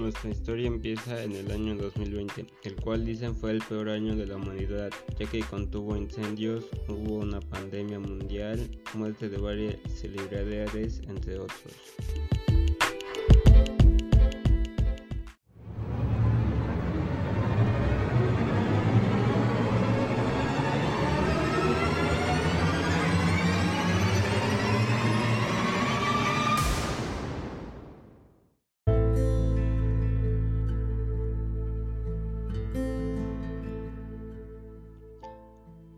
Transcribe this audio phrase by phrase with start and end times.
[0.00, 4.26] Nuestra historia empieza en el año 2020, el cual dicen fue el peor año de
[4.26, 11.38] la humanidad, ya que contuvo incendios, hubo una pandemia mundial, muerte de varias celebridades, entre
[11.38, 11.74] otros.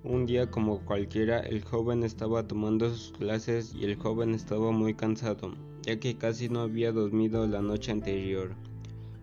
[0.05, 4.95] Un día como cualquiera, el joven estaba tomando sus clases y el joven estaba muy
[4.95, 8.56] cansado, ya que casi no había dormido la noche anterior,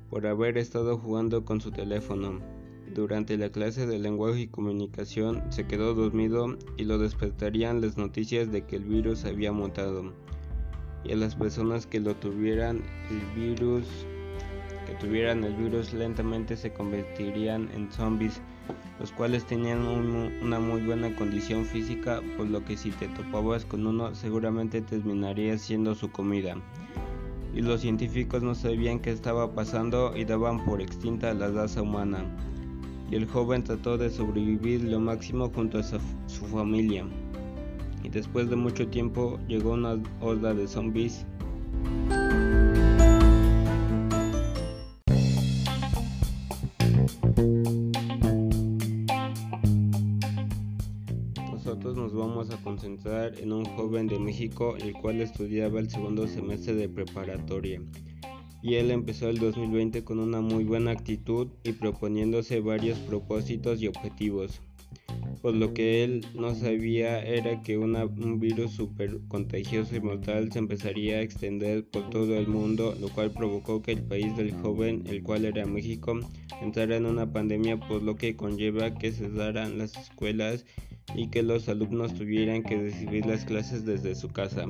[0.10, 2.40] por haber estado jugando con su teléfono.
[2.96, 8.52] Durante la clase de lenguaje y comunicación se quedó dormido y lo despertarían las noticias
[8.52, 10.14] de que el virus había mutado
[11.04, 13.86] y a las personas que lo tuvieran el virus
[14.90, 18.42] que tuvieran el virus lentamente se convertirían en zombies
[19.00, 19.80] los cuales tenían
[20.44, 25.58] una muy buena condición física, por lo que si te topabas con uno seguramente terminaría
[25.58, 26.56] siendo su comida.
[27.56, 32.26] Y los científicos no sabían qué estaba pasando y daban por extinta la raza humana.
[33.10, 37.06] Y el joven trató de sobrevivir lo máximo junto a su, su familia.
[38.04, 41.26] Y después de mucho tiempo llegó una horda de zombies
[51.70, 56.28] Nosotros nos vamos a concentrar en un joven de México el cual estudiaba el segundo
[56.28, 57.80] semestre de preparatoria
[58.64, 63.88] y él empezó el 2020 con una muy buena actitud y proponiéndose varios propósitos y
[63.88, 64.62] objetivos.
[65.44, 70.58] Por lo que él no sabía era que un virus super contagioso y mortal se
[70.58, 75.04] empezaría a extender por todo el mundo, lo cual provocó que el país del joven,
[75.06, 76.20] el cual era México,
[76.64, 80.66] entrara en una pandemia por lo que conlleva que cerraran las escuelas
[81.16, 84.66] y que los alumnos tuvieran que recibir las clases desde su casa.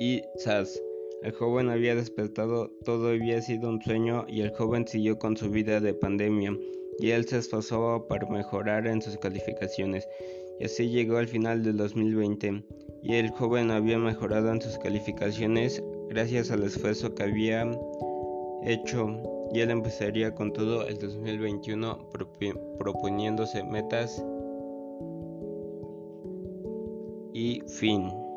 [0.00, 0.80] Y SAS.
[1.22, 5.50] El joven había despertado, todo había sido un sueño y el joven siguió con su
[5.50, 6.56] vida de pandemia
[7.00, 10.08] y él se esforzó para mejorar en sus calificaciones
[10.60, 12.64] y así llegó al final del 2020
[13.02, 17.66] y el joven había mejorado en sus calificaciones gracias al esfuerzo que había
[18.62, 19.08] hecho
[19.52, 22.10] y él empezaría con todo el 2021
[22.78, 24.22] proponiéndose metas
[27.32, 28.27] y fin.